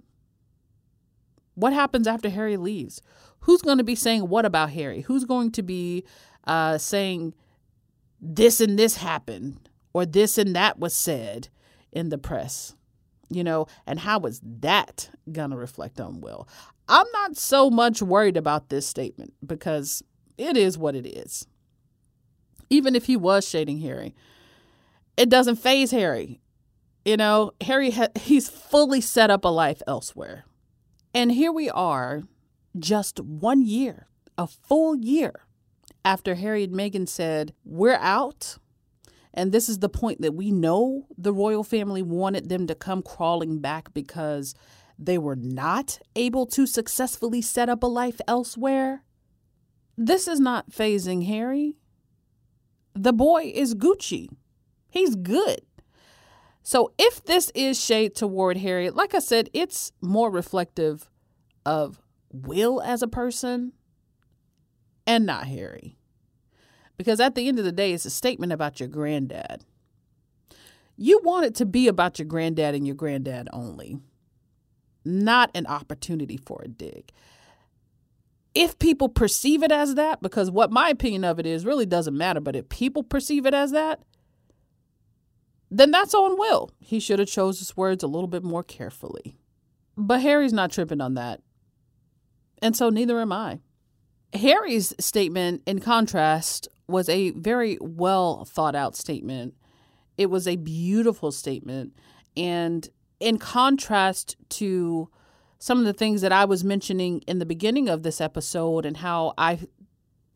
[1.55, 3.01] what happens after Harry leaves.
[3.41, 5.01] Who's going to be saying what about Harry?
[5.01, 6.05] Who's going to be
[6.45, 7.33] uh, saying
[8.21, 11.49] this and this happened or this and that was said
[11.91, 12.75] in the press?
[13.29, 16.47] You know, and how is that going to reflect on Will?
[16.87, 20.03] I'm not so much worried about this statement because
[20.37, 21.47] it is what it is.
[22.69, 24.13] Even if he was shading Harry,
[25.17, 26.39] it doesn't phase Harry.
[27.03, 30.45] You know, Harry ha- he's fully set up a life elsewhere.
[31.13, 32.23] And here we are,
[32.77, 35.47] just one year, a full year
[36.05, 38.57] after Harry and Meghan said, "We're out."
[39.33, 43.01] And this is the point that we know the royal family wanted them to come
[43.01, 44.55] crawling back because
[44.97, 49.03] they were not able to successfully set up a life elsewhere.
[49.97, 51.75] This is not phasing Harry.
[52.93, 54.29] The boy is Gucci.
[54.89, 55.61] He's good.
[56.63, 61.09] So if this is shade toward Harriet, like I said, it's more reflective
[61.65, 63.73] of Will as a person
[65.05, 65.97] and not Harry.
[66.97, 69.63] Because at the end of the day, it's a statement about your granddad.
[70.97, 73.99] You want it to be about your granddad and your granddad only,
[75.05, 77.11] not an opportunity for a dig.
[78.55, 82.17] If people perceive it as that, because what my opinion of it is really doesn't
[82.17, 84.01] matter, but if people perceive it as that,
[85.69, 86.71] then that's on Will.
[86.79, 89.37] He should have chose his words a little bit more carefully.
[89.97, 91.41] But Harry's not tripping on that.
[92.61, 93.59] And so neither am I.
[94.33, 99.55] Harry's statement, in contrast, was a very well thought out statement.
[100.17, 101.93] It was a beautiful statement.
[102.35, 102.87] And
[103.19, 105.09] in contrast to
[105.59, 108.97] some of the things that I was mentioning in the beginning of this episode and
[108.97, 109.59] how I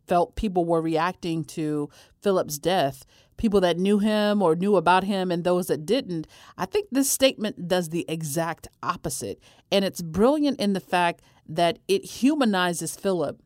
[0.07, 1.89] felt people were reacting to
[2.21, 3.05] Philip's death,
[3.41, 6.27] people that knew him or knew about him and those that didn't.
[6.59, 9.41] I think this statement does the exact opposite.
[9.71, 13.41] And it's brilliant in the fact that it humanizes Philip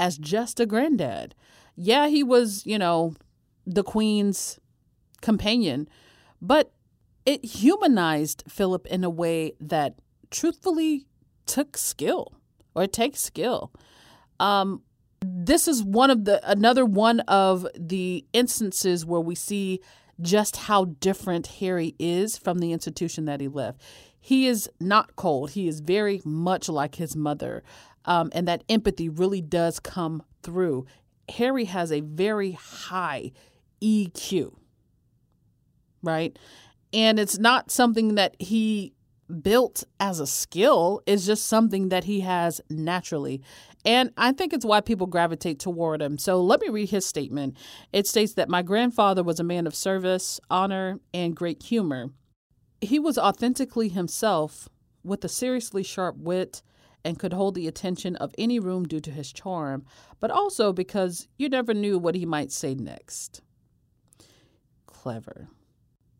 [0.00, 1.34] as just a granddad.
[1.76, 3.16] Yeah, he was, you know,
[3.66, 4.58] the queen's
[5.20, 5.88] companion,
[6.40, 6.72] but
[7.26, 9.98] it humanized Philip in a way that
[10.30, 11.04] truthfully
[11.44, 12.32] took skill
[12.74, 13.70] or it takes skill.
[14.40, 14.80] Um,
[15.26, 19.80] This is one of the another one of the instances where we see
[20.20, 23.80] just how different Harry is from the institution that he left.
[24.20, 25.52] He is not cold.
[25.52, 27.62] He is very much like his mother.
[28.04, 30.86] Um, and that empathy really does come through.
[31.28, 33.32] Harry has a very high
[33.82, 34.54] EQ,
[36.02, 36.38] right?
[36.92, 38.94] And it's not something that he
[39.42, 43.42] built as a skill, it's just something that he has naturally.
[43.84, 46.16] And I think it's why people gravitate toward him.
[46.18, 47.56] So let me read his statement.
[47.92, 52.10] It states that my grandfather was a man of service, honor, and great humor.
[52.80, 54.68] He was authentically himself
[55.02, 56.62] with a seriously sharp wit
[57.04, 59.84] and could hold the attention of any room due to his charm,
[60.20, 63.42] but also because you never knew what he might say next.
[64.86, 65.48] Clever.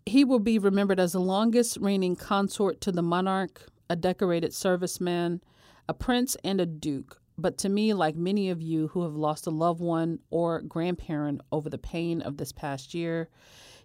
[0.04, 5.40] He will be remembered as the longest reigning consort to the monarch, a decorated serviceman,
[5.88, 7.22] a prince, and a duke.
[7.36, 11.40] But to me, like many of you who have lost a loved one or grandparent
[11.50, 13.28] over the pain of this past year,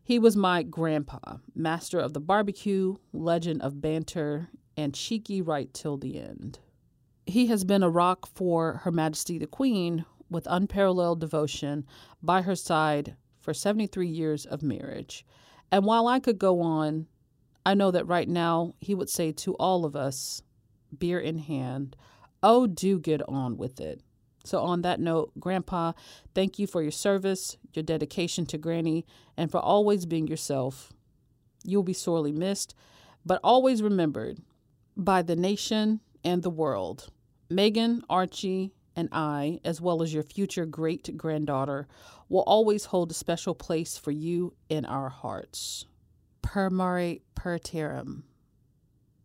[0.03, 5.97] he was my grandpa, master of the barbecue, legend of banter, and cheeky right till
[5.97, 6.59] the end.
[7.25, 11.85] He has been a rock for Her Majesty the Queen with unparalleled devotion
[12.23, 15.25] by her side for 73 years of marriage.
[15.71, 17.07] And while I could go on,
[17.65, 20.41] I know that right now he would say to all of us,
[20.97, 21.95] beer in hand,
[22.43, 24.01] oh, do get on with it.
[24.45, 25.93] So, on that note, Grandpa,
[26.33, 29.05] thank you for your service, your dedication to Granny,
[29.37, 30.93] and for always being yourself.
[31.63, 32.73] You'll be sorely missed,
[33.25, 34.39] but always remembered
[34.95, 37.09] by the nation and the world.
[37.51, 41.87] Meghan, Archie, and I, as well as your future great granddaughter,
[42.27, 45.85] will always hold a special place for you in our hearts.
[46.41, 48.23] Per mare per terram,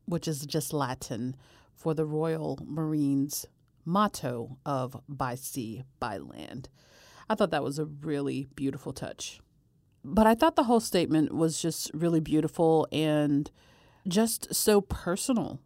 [0.06, 1.36] which is just Latin
[1.84, 3.44] for the Royal Marines
[3.84, 6.70] motto of by sea, by land.
[7.28, 9.38] I thought that was a really beautiful touch.
[10.02, 13.50] But I thought the whole statement was just really beautiful and
[14.08, 15.60] just so personal.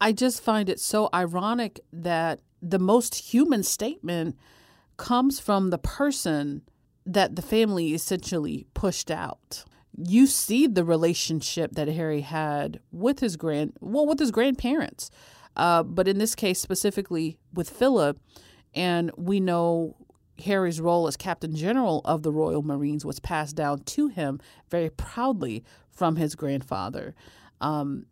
[0.00, 4.36] I just find it so ironic that the most human statement
[4.96, 6.62] comes from the person
[7.06, 9.64] that the family essentially pushed out.
[9.96, 15.12] You see the relationship that Harry had with his grand well with his grandparents.
[15.56, 18.18] Uh, but in this case specifically with Philip,
[18.74, 19.96] and we know
[20.44, 24.40] Harry's role as Captain General of the Royal Marines was passed down to him
[24.70, 27.14] very proudly from his grandfather.
[27.60, 28.06] Um,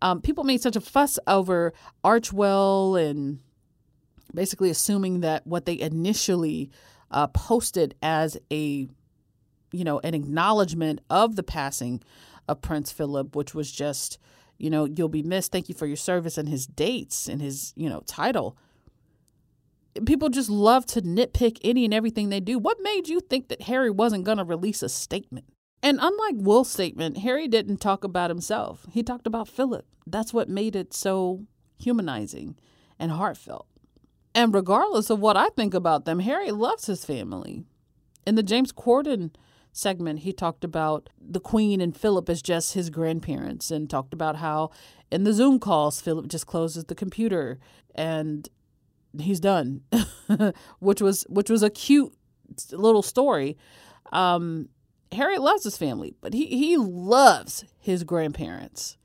[0.00, 1.72] um, people made such a fuss over
[2.04, 3.40] Archwell and
[4.34, 6.70] basically assuming that what they initially
[7.10, 8.88] uh, posted as a,
[9.72, 12.02] you know, an acknowledgement of the passing
[12.48, 14.18] of Prince Philip, which was just,
[14.58, 15.52] you know, you'll be missed.
[15.52, 18.56] Thank you for your service and his dates and his, you know, title.
[20.04, 22.58] People just love to nitpick any and everything they do.
[22.58, 25.46] What made you think that Harry wasn't going to release a statement?
[25.82, 28.86] And unlike Will's statement, Harry didn't talk about himself.
[28.90, 29.86] He talked about Philip.
[30.06, 31.46] That's what made it so
[31.78, 32.56] humanizing
[32.98, 33.66] and heartfelt.
[34.34, 37.64] And regardless of what I think about them, Harry loves his family.
[38.26, 39.34] In the James Corden
[39.76, 44.36] segment, he talked about the Queen and Philip as just his grandparents and talked about
[44.36, 44.70] how
[45.10, 47.58] in the Zoom calls, Philip just closes the computer
[47.94, 48.48] and
[49.18, 49.82] he's done,
[50.78, 52.12] which was which was a cute
[52.72, 53.56] little story.
[54.12, 54.68] Um,
[55.12, 58.96] Harry loves his family, but he, he loves his grandparents.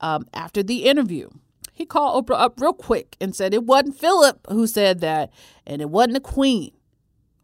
[0.00, 1.28] Um, after the interview,
[1.72, 5.30] he called Oprah up real quick and said it wasn't Philip who said that,
[5.66, 6.72] and it wasn't the Queen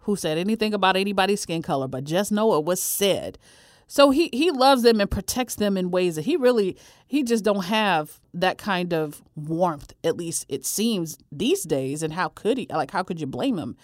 [0.06, 3.38] who said anything about anybody's skin color, but just know it was said.
[3.86, 6.76] So he he loves them and protects them in ways that he really
[7.06, 9.92] he just don't have that kind of warmth.
[10.02, 12.02] At least it seems these days.
[12.02, 12.66] And how could he?
[12.68, 13.76] Like how could you blame him?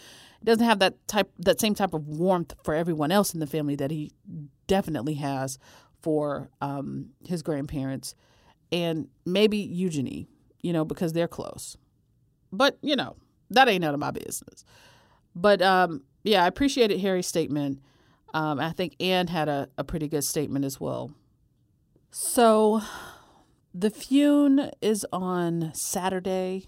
[0.44, 3.76] doesn't have that type that same type of warmth for everyone else in the family
[3.76, 4.10] that he
[4.66, 5.58] definitely has
[6.00, 8.14] for um, his grandparents
[8.72, 10.26] and maybe Eugenie,
[10.60, 11.76] you know, because they're close.
[12.52, 13.16] But you know
[13.50, 14.64] that ain't none of my business.
[15.34, 17.80] But um, yeah, I appreciated Harry's statement.
[18.34, 21.12] Um, I think Anne had a, a pretty good statement as well.
[22.10, 22.82] So
[23.74, 26.66] the Fune is on Saturday,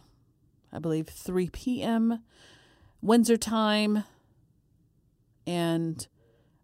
[0.73, 2.23] I believe, 3 p.m.
[3.01, 4.05] Windsor time.
[5.47, 6.07] And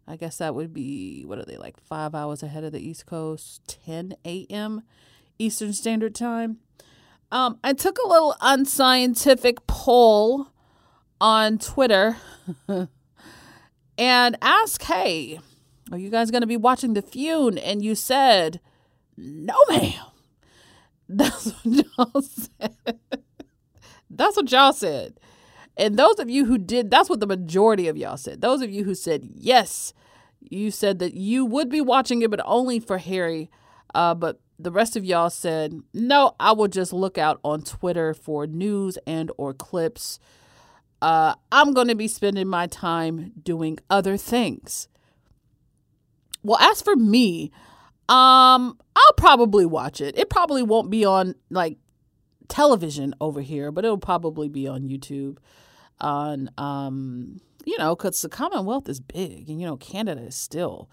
[0.07, 3.05] I guess that would be, what are they, like five hours ahead of the East
[3.05, 4.83] Coast, 10 a.m.
[5.39, 6.57] Eastern Standard Time.
[7.31, 10.50] Um, I took a little unscientific poll
[11.21, 12.17] on Twitter
[13.97, 15.39] and ask, hey,
[15.91, 17.57] are you guys going to be watching The Fune?
[17.57, 18.59] And you said,
[19.15, 19.93] no, ma'am.
[21.07, 22.99] That's what y'all said.
[24.09, 25.19] That's what y'all said.
[25.77, 28.41] And those of you who did, that's what the majority of y'all said.
[28.41, 29.93] Those of you who said yes,
[30.39, 33.49] you said that you would be watching it, but only for Harry.
[33.93, 36.35] Uh, but the rest of y'all said no.
[36.39, 40.19] I will just look out on Twitter for news and or clips.
[41.01, 44.87] Uh, I'm going to be spending my time doing other things.
[46.43, 47.51] Well, as for me,
[48.07, 50.17] um, I'll probably watch it.
[50.17, 51.77] It probably won't be on like
[52.47, 55.37] television over here, but it'll probably be on YouTube.
[55.99, 60.89] On um, you know, because the Commonwealth is big, and you know, Canada is still.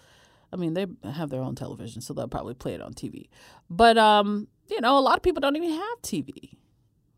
[0.53, 3.29] I mean, they have their own television, so they'll probably play it on TV.
[3.69, 6.57] But um, you know, a lot of people don't even have TV.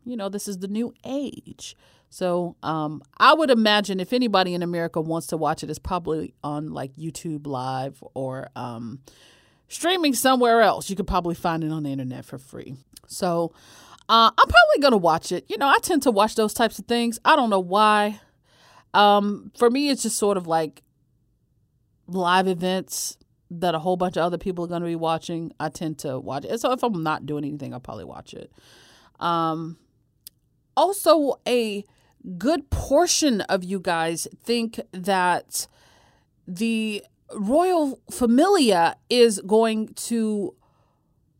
[0.03, 1.75] You know, this is the new age.
[2.13, 6.33] So um, I would imagine if anybody in America wants to watch it, it's probably
[6.43, 8.99] on like YouTube Live or um,
[9.69, 10.89] streaming somewhere else.
[10.89, 12.75] You could probably find it on the internet for free.
[13.07, 13.53] So
[14.09, 15.45] uh, I'm probably going to watch it.
[15.47, 17.17] You know, I tend to watch those types of things.
[17.23, 18.19] I don't know why.
[18.93, 20.83] Um, for me, it's just sort of like
[22.07, 23.17] live events
[23.51, 25.53] that a whole bunch of other people are going to be watching.
[25.61, 26.59] I tend to watch it.
[26.59, 28.51] So if I'm not doing anything, I'll probably watch it.
[29.17, 29.77] Um,
[30.75, 31.85] also, a
[32.37, 35.67] good portion of you guys think that
[36.47, 37.03] the
[37.35, 40.55] royal familia is going to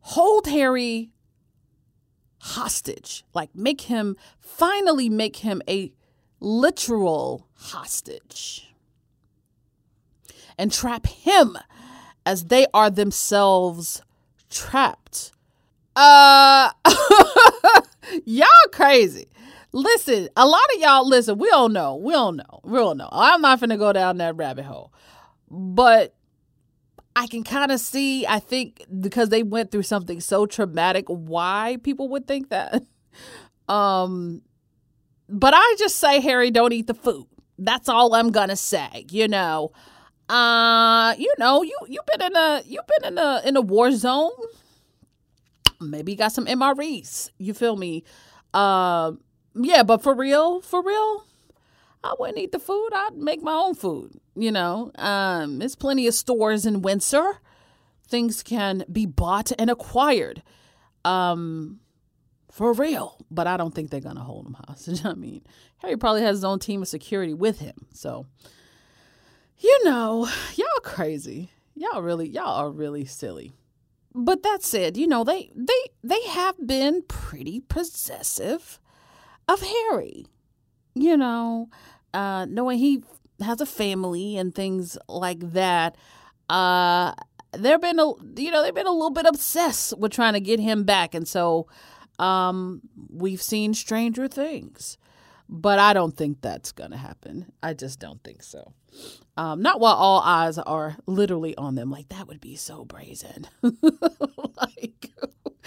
[0.00, 1.10] hold Harry
[2.38, 5.92] hostage, like make him finally make him a
[6.40, 8.74] literal hostage
[10.58, 11.56] and trap him
[12.26, 14.02] as they are themselves
[14.50, 15.32] trapped.
[15.94, 16.70] Uh
[18.24, 19.28] y'all crazy.
[19.72, 21.96] Listen, a lot of y'all listen, we don't know.
[21.96, 22.60] We don't know.
[22.62, 23.08] We don't know.
[23.10, 24.92] I'm not gonna go down that rabbit hole.
[25.50, 26.14] But
[27.14, 31.78] I can kind of see, I think, because they went through something so traumatic, why
[31.82, 32.84] people would think that.
[33.68, 34.42] Um,
[35.28, 37.26] but I just say, Harry, don't eat the food.
[37.58, 39.06] That's all I'm gonna say.
[39.10, 39.70] You know,
[40.28, 43.92] uh, you know, you you've been in a you've been in a in a war
[43.92, 44.32] zone.
[45.80, 47.30] Maybe you got some MREs.
[47.38, 48.04] You feel me?
[48.52, 49.12] Uh,
[49.54, 51.24] yeah, but for real, for real,
[52.04, 52.90] I wouldn't eat the food.
[52.92, 54.20] I'd make my own food.
[54.34, 57.38] You know, um, there's plenty of stores in Windsor.
[58.08, 60.42] Things can be bought and acquired.
[61.04, 61.80] Um,
[62.52, 63.16] for real.
[63.30, 65.04] But I don't think they're gonna hold him hostage.
[65.04, 65.42] I mean,
[65.78, 67.86] Harry probably has his own team of security with him.
[67.92, 68.26] So,
[69.58, 71.50] you know, y'all crazy.
[71.74, 73.52] Y'all really, y'all are really silly.
[74.14, 75.72] But that said, you know, they they
[76.04, 78.78] they have been pretty possessive
[79.52, 80.26] of Harry.
[80.94, 81.68] You know,
[82.12, 83.02] uh, knowing he
[83.40, 85.96] has a family and things like that.
[86.50, 87.14] Uh,
[87.52, 90.60] they've been a you know they've been a little bit obsessed with trying to get
[90.60, 91.66] him back, and so
[92.18, 94.98] um, we've seen Stranger Things,
[95.48, 97.52] but I don't think that's gonna happen.
[97.62, 98.72] I just don't think so.
[99.38, 101.90] Um, not while all eyes are literally on them.
[101.90, 103.48] Like that would be so brazen.
[103.62, 105.10] like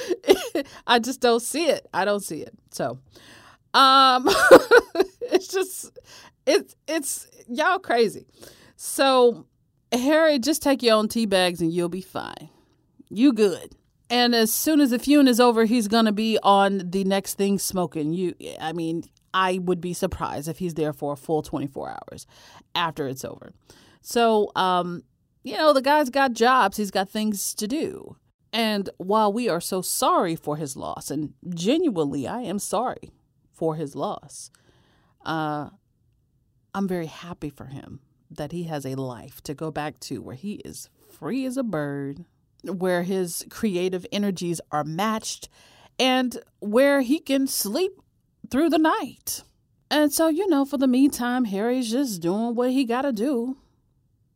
[0.87, 1.87] I just don't see it.
[1.93, 2.53] I don't see it.
[2.71, 2.99] So
[3.75, 4.27] um
[5.21, 5.99] it's just
[6.45, 8.25] it's it's y'all crazy.
[8.75, 9.45] So
[9.91, 12.49] Harry, just take your own tea bags and you'll be fine.
[13.09, 13.75] You good.
[14.09, 17.59] And as soon as the funeral is over, he's gonna be on the next thing
[17.59, 18.13] smoking.
[18.13, 19.03] You I mean,
[19.33, 22.25] I would be surprised if he's there for a full 24 hours
[22.73, 23.51] after it's over.
[24.01, 25.03] So, um,
[25.43, 28.15] you know, the guy's got jobs, he's got things to do.
[28.53, 33.11] And while we are so sorry for his loss, and genuinely I am sorry
[33.55, 34.51] for his loss,
[35.25, 35.69] uh,
[36.73, 40.35] I'm very happy for him that he has a life to go back to where
[40.35, 42.25] he is free as a bird,
[42.63, 45.47] where his creative energies are matched,
[45.97, 48.01] and where he can sleep
[48.49, 49.43] through the night.
[49.89, 53.57] And so, you know, for the meantime, Harry's just doing what he got to do.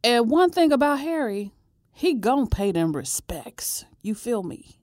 [0.04, 1.52] And one thing about Harry,
[1.92, 3.84] he gon' pay them respects.
[4.02, 4.80] You feel me?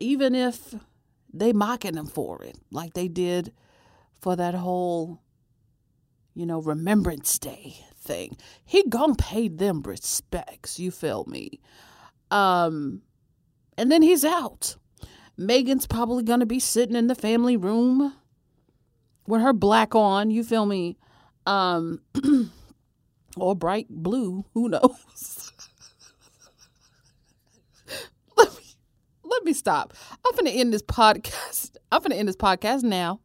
[0.00, 0.74] Even if
[1.32, 3.52] they mocking him for it, like they did
[4.20, 5.20] for that whole,
[6.34, 8.36] you know, Remembrance Day thing.
[8.64, 10.78] He gon' pay them respects.
[10.78, 11.60] You feel me?
[12.30, 13.02] Um,
[13.76, 14.76] and then he's out.
[15.38, 18.14] Meghan's probably gonna be sitting in the family room
[19.26, 20.98] with her black on, you feel me?
[21.46, 22.00] Um
[23.36, 25.52] or bright blue, who knows?
[28.36, 28.74] let me
[29.38, 29.94] let me stop.
[30.26, 31.76] I'm gonna end this podcast.
[31.92, 33.20] I'm gonna end this podcast now.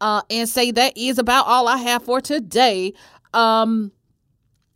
[0.00, 2.92] Uh and say that is about all I have for today.
[3.32, 3.92] Um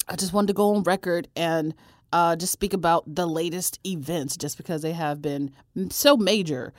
[0.09, 1.75] I just wanted to go on record and
[2.13, 5.51] uh, just speak about the latest events just because they have been
[5.91, 6.73] so major.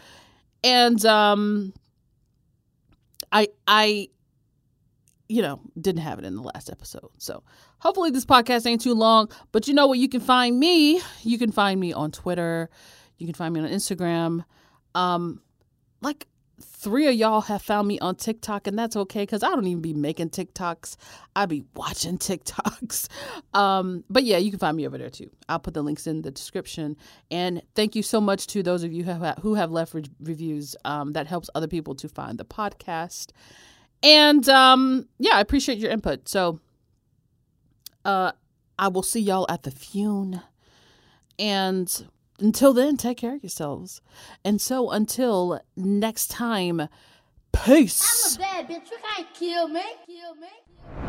[0.64, 1.74] And um,
[3.34, 4.10] I I
[5.28, 7.10] you know, didn't have it in the last episode.
[7.18, 7.44] So
[7.80, 9.30] hopefully this podcast ain't too long.
[9.52, 10.00] But you know what?
[10.00, 11.02] You can find me.
[11.24, 12.70] You can find me on Twitter.
[13.18, 14.46] You can find me on Instagram.
[14.94, 15.42] Um,
[16.02, 16.28] like
[16.62, 19.82] three of y'all have found me on TikTok, and that's okay because I don't even
[19.82, 20.96] be making TikToks.
[21.36, 23.08] I be watching TikToks.
[23.54, 25.30] Um, but yeah, you can find me over there too.
[25.50, 26.98] I'll put the links in the description.
[27.32, 30.76] And thank you so much to those of you who have, left re- reviews.
[30.86, 33.32] Um, that helps other people to find the podcast.
[34.04, 36.30] And um, yeah, I appreciate your input.
[36.30, 36.60] So
[38.04, 38.32] uh,
[38.78, 40.42] I will see y'all at the Fune.
[41.38, 42.08] And
[42.40, 44.02] until then, take care of yourselves.
[44.44, 46.88] And so until next time,
[47.52, 48.38] peace.
[48.38, 48.92] bad bitch.
[48.92, 49.84] You can't kill me.
[50.06, 51.05] Kill me.